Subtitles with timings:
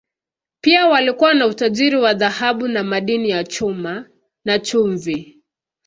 [0.61, 4.09] Pia walikuwa na utajiri wa dhahabu na madini ya chuma,
[4.45, 5.39] na chumvi.